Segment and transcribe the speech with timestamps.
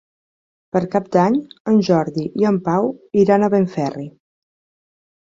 [0.77, 1.35] Per Cap d'Any
[1.71, 2.89] en Jordi i en Pau
[3.25, 4.07] iran a Benferri.